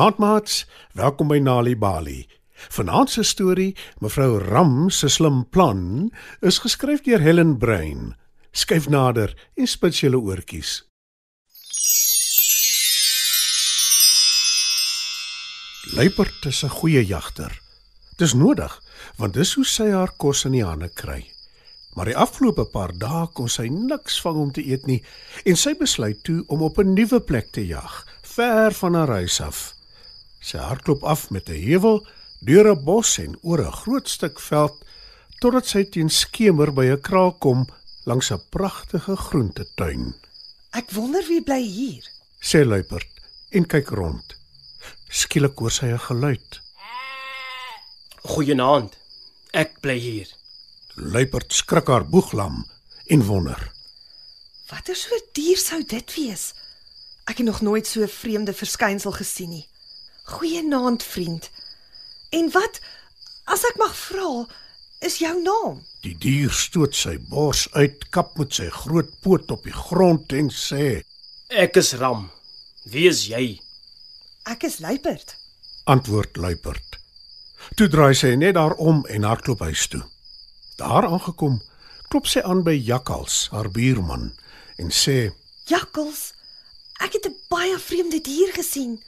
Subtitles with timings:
[0.00, 2.22] Goeienaand maats, welkom by Nali Bali.
[2.72, 6.06] Vanaand se storie, mevrou Ram se slim plan,
[6.40, 8.14] is geskryf deur Helen Brein.
[8.56, 10.70] Skyf nader en spits julle oortjies.
[15.92, 17.52] Luiperd is 'n goeie jagter.
[18.16, 18.72] Dis nodig,
[19.18, 21.28] want dis hoe sy haar kos in die hande kry.
[21.94, 25.04] Maar die afgelope paar dae kon sy niks vang om te eet nie
[25.44, 29.40] en sy besluit toe om op 'n nuwe plek te jag, ver van haar huis
[29.40, 29.79] af.
[30.40, 32.06] Sy hardloop af met 'n heuwel,
[32.40, 34.76] deur 'n bos en oor 'n groot stuk veld
[35.40, 37.66] totdat sy teen skemer by 'n kraal kom
[38.04, 40.14] langs 'n pragtige groentetuin.
[40.72, 42.04] Ek wonder wie bly hier.
[42.40, 43.10] Sê luiperd
[43.50, 44.36] en kyk rond.
[45.08, 46.60] Skielik hoor sy 'n geluid.
[48.22, 48.96] Goeienaand.
[49.52, 50.28] Ek bly hier.
[50.94, 52.64] Luiperd skrik haar boeglam
[53.06, 53.72] en wonder.
[54.70, 56.54] Watter soort dier sou dit wees?
[57.26, 59.69] Ek het nog nooit so 'n vreemde verskynsel gesien nie.
[60.30, 61.50] Goeienaand, vriend.
[62.30, 62.80] En wat
[63.50, 64.46] as ek mag vra,
[65.02, 65.80] is jou naam?
[66.04, 70.52] Die dier stoot sy bors uit, kap met sy groot poot op die grond en
[70.54, 71.02] sê:
[71.50, 72.28] Ek is Ram.
[72.86, 73.58] Wie is jy?
[74.46, 75.34] Ek is Luiperd.
[75.84, 76.98] "Antwoord luiperd."
[77.76, 80.02] Toe draai sy net daarom en hardloop huis toe.
[80.76, 81.60] Daar aangekom,
[82.08, 84.32] klop sy aan by Jakkals, haar buurman,
[84.78, 85.32] en sê:
[85.66, 86.32] Jakkals.
[87.00, 89.02] Ek het 'n baie vreemde dier gesien.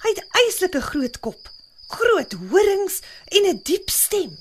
[0.00, 1.48] Hy het eislike groot kop,
[1.92, 4.36] groot horings en 'n diep stem.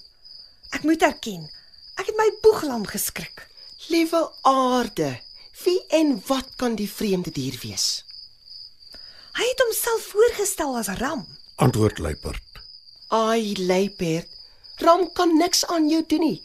[0.71, 1.49] Ek moet erken,
[1.97, 3.47] ek het my boeglam geskrik.
[3.89, 5.19] Liewe aarde,
[5.63, 8.03] wie en wat kan die vreemde dier wees?
[9.33, 11.27] Hy het homself voorgestel as Ram.
[11.55, 12.43] "Antwoord luiperd."
[13.07, 14.27] Ai, luiperd,
[14.77, 16.43] Ram kan niks aan jou doen nie.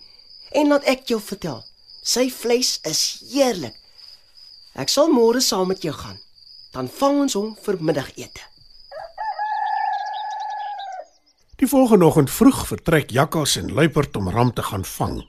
[0.50, 1.64] En laat ek jou vertel,
[2.02, 3.74] sy vleis is heerlik.
[4.74, 6.18] Ek sal môre saam met jou gaan.
[6.72, 8.40] Dan vang ons hom vir middagete.
[11.56, 15.20] Die volgende oggend vroeg vertrek Jakkals en luiperd om ram te gaan vang.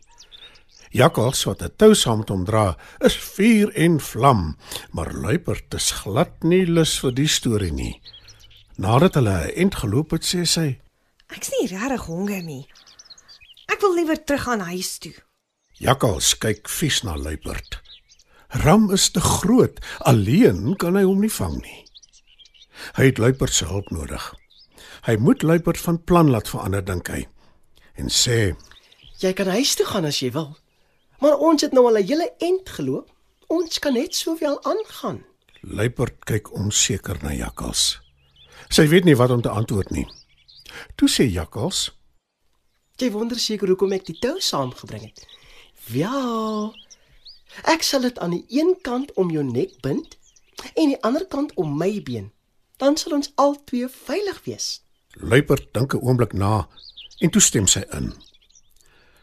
[0.90, 4.58] Jakkals wat 'n tou saam met hom dra, is vuur en vlam,
[4.92, 8.02] maar luiperd is glad nie lus vir die storie nie.
[8.76, 10.80] Nadat hulle 'n ent geloop het, sê sy:
[11.28, 12.68] Ek's nie regtig honger nie.
[13.68, 15.14] Ek wil liewer terug gaan huis toe.
[15.74, 17.82] Jakkals kyk vies na luiperd.
[18.48, 21.86] Ram is te groot, alleen kan hy hom nie vang nie.
[22.96, 24.36] Hy het luiperd se hulp nodig.
[25.06, 27.28] Hy moet luiperd van plan laat verander dink hy
[28.02, 28.56] en sê:
[29.22, 30.56] Jy kan huis toe gaan as jy wil.
[31.22, 33.12] Maar ons het nou al 'n hele ent geloop.
[33.48, 35.24] Ons kan net soveel aangaan.
[35.62, 38.02] Luiperd kyk onseker na Jakkals.
[38.70, 40.08] Sy weet nie wat om te antwoord nie.
[40.96, 41.92] Toe sê Jakkals:
[42.98, 45.28] Jy wonder seker hoekom ek die tou saamgebring het.
[45.94, 46.72] Ja.
[47.64, 50.18] Ek sal dit aan die een kant om jou nek bind
[50.74, 52.32] en die ander kant om my been.
[52.78, 54.85] Dan sal ons albei veilig wees.
[55.20, 56.68] Luiperd dink 'n oomblik na
[57.20, 58.14] en toe stem sy in.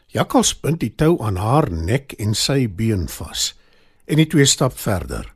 [0.07, 3.53] Jakkals bind die tou aan haar nek en sy been vas
[4.05, 5.33] en die twee stap verder.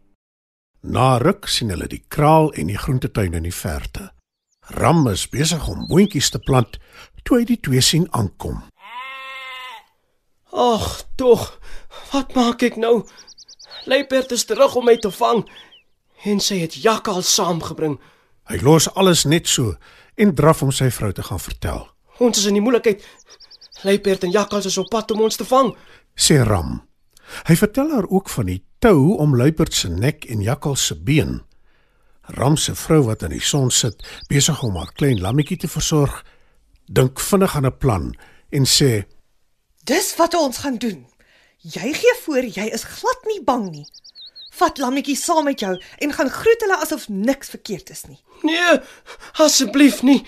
[0.82, 4.12] Na ruk sien hulle die kraal en die groentetuin in die verte.
[4.78, 6.78] Ram is besig om boontjies te plant
[7.24, 8.62] toe hy die twee sien aankom.
[10.52, 11.60] Ag, tog.
[12.12, 13.02] Wat maak ek nou?
[13.86, 15.44] Luiperd is terug om my te vang
[16.28, 17.98] en sy het jakkal saamgebring.
[18.48, 19.76] Hy los alles net so
[20.16, 21.84] en draf om sy vrou te gaan vertel.
[22.24, 23.04] Ons is in die moeilikheid.
[23.84, 25.74] Luiperd en jakkals is op pad om ons te vang.
[26.16, 26.80] Sê Ram.
[27.48, 31.42] Hy vertel haar ook van die tou om luiperd se nek en jakkals se been.
[32.40, 34.02] Ram se vrou wat in die son sit,
[34.32, 36.24] besig om haar klein lammetjie te versorg,
[36.88, 38.16] dink vinnig aan 'n plan
[38.50, 39.06] en sê:
[39.84, 41.06] Dis wat ons gaan doen.
[41.58, 43.86] Jy gee voor jy is glad nie bang nie.
[44.58, 48.20] Vat lammetjie saam met jou en gaan groet hulle asof niks verkeerd is nie.
[48.48, 48.80] Nee,
[49.44, 50.22] asseblief nie.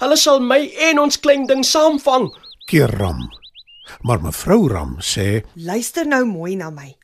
[0.00, 2.30] Hulle sal my en ons klein ding saamvang.
[2.68, 3.20] "Keer Ram."
[4.02, 6.96] Maar mevrou Ram sê: Luister nou mooi na my.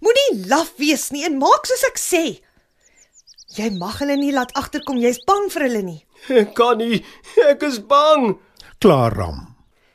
[0.00, 2.40] Moenie laf wees nie en maak soos ek sê.
[3.56, 6.00] Jy mag hulle nie laat agterkom jy's bang vir hulle nie.
[6.28, 7.04] Ek kan nie.
[7.48, 8.38] Ek is bang.
[8.80, 9.54] "Klaar Ram."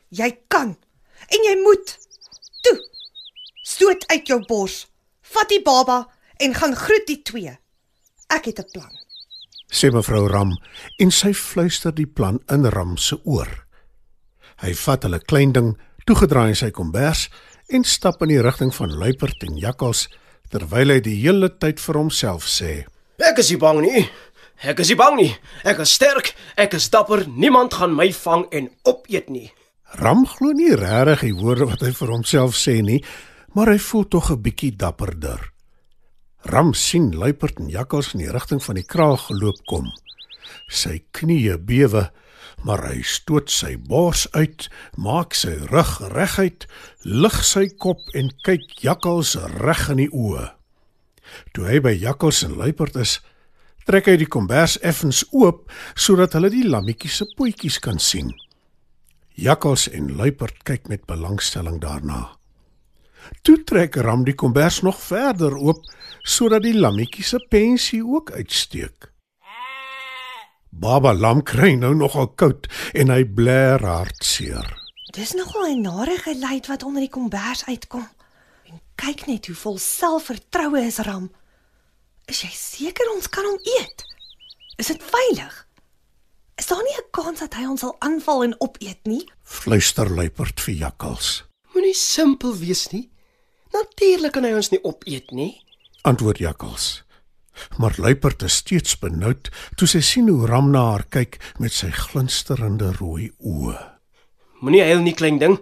[0.09, 0.77] Jy kan
[1.29, 1.97] en jy moet.
[2.63, 2.77] Toe.
[3.63, 4.87] Stoot uit jou bors.
[5.21, 6.07] Vat die baba
[6.39, 7.53] en gaan groet die twee.
[8.27, 8.93] Ek het 'n plan.
[9.69, 10.57] sê mevrou Ram
[10.97, 13.65] en sy fluister die plan in Ram se oor.
[14.57, 17.29] Hy vat hulle klein ding toegedraai in sy kombers
[17.69, 20.07] en stap in die rigting van luiperd en jakkals
[20.49, 22.85] terwyl hy die hele tyd vir homself sê:
[23.19, 24.09] Ek is nie bang nie.
[24.63, 25.35] Ek is nie bang nie.
[25.63, 26.33] Ek is sterk.
[26.57, 27.27] Ek is dapper.
[27.27, 29.51] Niemand gaan my vang en opeet nie.
[30.01, 33.03] Ram glo nie regtig die woorde wat hy vir homself sê nie,
[33.53, 35.39] maar hy voel tog 'n bietjie dapperder.
[36.47, 39.89] Ram sien luiperd en jakkals in die rigting van die kraal geloop kom.
[40.71, 42.05] Sy knieë bewe,
[42.63, 46.65] maar hy stoot sy bors uit, maak sy rug reguit,
[47.03, 50.47] lig sy kop en kyk Jakkals reg in die oë.
[51.53, 53.19] Toe hy by Jakkals en Luiperd is,
[53.85, 58.31] trek hy die kombers effens oop sodat hulle die lammetjie se potjies kan sien.
[59.39, 62.38] Jakkals en Luiperd kyk met belangstelling daarna.
[63.41, 65.85] Toe trek Ram die kombers nog verder oop
[66.23, 69.11] sodat die lammetjie se pensie ook uitsteek.
[70.69, 74.67] Baba lam kry nou nogal koud en hy blaar hartseer.
[75.15, 78.07] Dis nogal 'n nare geluid wat onder die kombers uitkom.
[78.65, 81.31] En kyk net hoe vol selfvertroue is Ram.
[82.25, 84.05] Is jy seker ons kan hom eet?
[84.77, 85.67] Is dit veilig?
[86.55, 89.31] Is daar nie 'n kans dat hy ons sal aanval en opeet nie?
[89.43, 91.43] Fluister luiperd vir jakkals.
[91.73, 93.09] Moenie simpel wees nie.
[93.73, 95.53] Natuurlik kan hy ons nie opeet nie.
[96.07, 97.03] Antwoord jakkals.
[97.77, 101.91] Maar luiperd is steeds benoud toe sy sien hoe Ram na haar kyk met sy
[101.91, 103.75] glinsterende rooi oë.
[104.63, 105.59] Moenie huil nie, klein ding.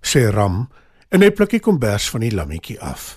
[0.00, 0.66] Sê Ram
[1.12, 3.16] en hy pluk die kombers van die lammetjie af.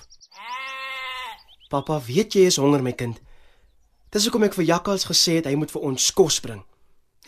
[1.70, 3.20] Pappa, weet jy is honger my kind.
[4.10, 6.64] Dis hoekom ek vir Jakkals gesê het hy moet vir ons kos bring.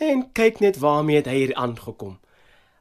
[0.02, 2.18] En kyk net waarmee het hy hier aangekom.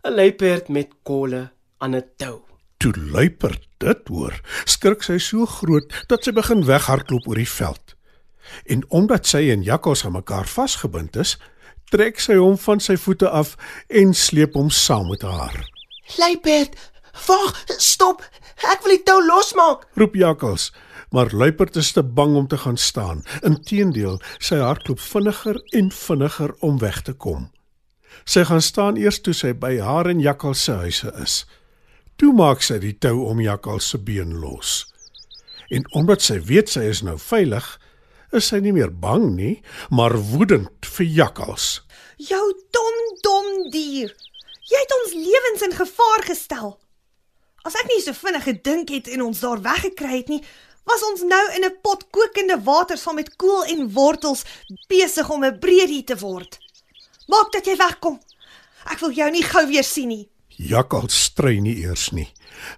[0.04, 2.51] 'n Luiperd met kolle aan 'n tou.
[2.82, 4.34] Toe luiperd dit hoor,
[4.66, 7.94] skrik sy so groot dat sy begin weghardloop oor die veld.
[8.66, 11.36] En omdat sy en jakkals aan mekaar vasgebind is,
[11.94, 13.54] trek sy hom van sy voete af
[14.02, 15.60] en sleep hom saam met haar.
[16.18, 16.74] Luiperd,
[17.28, 18.26] wag, stop.
[18.66, 19.86] Ek wil die tou losmaak.
[20.02, 20.72] Roep jakkals,
[21.14, 23.22] maar luiperd is te bang om te gaan staan.
[23.46, 27.52] Inteendeel, sy hardloop vinniger en vinniger om weg te kom.
[28.26, 31.44] Sy gaan staan eers toe sy by haar en jakkals se huise is.
[32.22, 34.84] Toe maak sy die tou om jakkals se been los.
[35.74, 37.66] En omdat sy weet sy is nou veilig,
[38.30, 39.56] is sy nie meer bang nie,
[39.90, 41.80] maar woedend vir jakkals.
[42.22, 42.44] Jou
[42.78, 44.14] dom dom dier.
[44.70, 46.76] Jy het ons lewens in gevaar gestel.
[47.66, 50.44] As ek nie so vinnig gedink het en ons daar weggekry het nie,
[50.86, 54.46] was ons nou in 'n pot kokende water saam met kool en wortels
[54.88, 56.60] besig om 'n breedie te word.
[57.28, 58.22] Maak dat jy wegkom.
[58.86, 60.30] Ek wil jou nie gou weer sien nie.
[60.50, 62.28] Jakkals stry nie eers nie.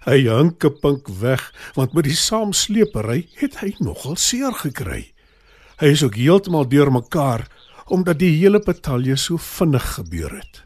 [0.06, 5.12] Hy hinke pink weg want met die saamsleepery het hy nogal seer gekry.
[5.82, 7.44] Hy is ook heeltemal deurmekaar
[7.92, 10.62] omdat die hele betalje so vinnig gebeur het.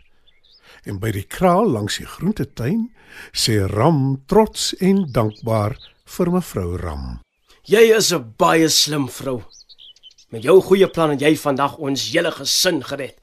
[0.86, 2.86] En by die kraal langs die groentetuin
[3.34, 5.74] sê Ram trots en dankbaar
[6.06, 7.18] vir mevrou Ram.
[7.66, 9.42] Jy is 'n baie slim vrou.
[10.30, 13.18] Met jou goeie plan het jy vandag ons hele gesin gered.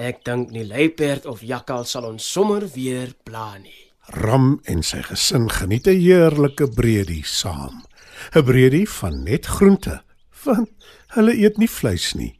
[0.00, 3.76] Ek dink nie luiperd of jakkal sal ons sommer weer pla nie.
[4.16, 7.84] Ram en sy gesin geniet 'n heerlike breedie saam.
[8.32, 10.00] 'n Breedie van net groente,
[10.44, 10.70] want
[11.16, 12.32] hulle eet nie vleis nie.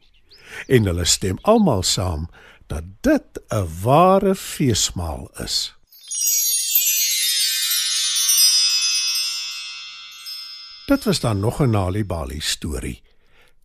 [0.67, 2.29] En hulle stem almal saam
[2.67, 5.75] dat dit 'n ware feesmaal is.
[10.87, 13.03] Dit was dan nog 'n Nali Bali storie.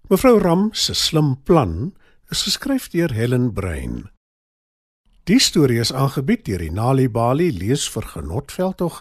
[0.08, 1.94] Mevrou Ram se slim plan
[2.30, 4.10] is geskryf deur Helen Brein.
[5.26, 9.00] Die storie is aangebied deur die Nali Bali lees vir Genotveldtog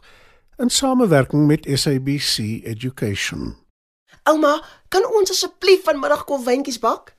[0.61, 3.55] in samewerking met SABC Education.
[4.29, 4.57] Ouma,
[4.89, 7.13] kan ons asseblief vanmiddag kolwyntjies bak?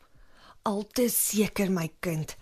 [0.66, 2.34] Altes seker my kind.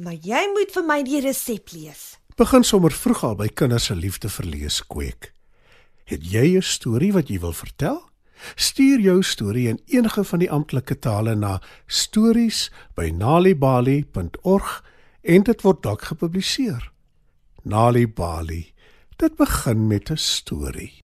[0.00, 2.16] Maar jy moet vir my die resep lees.
[2.36, 5.32] Begin sommer vroeg al by kinders se liefde vir lees kweek.
[6.08, 8.00] Het jy 'n storie wat jy wil vertel?
[8.54, 14.84] Stuur jou storie in enige van die amptelike tale na stories@nalibali.org
[15.22, 16.92] en dit word dalk gepubliseer.
[17.62, 18.74] Nali Bali.
[19.16, 21.05] Dit begin met 'n storie.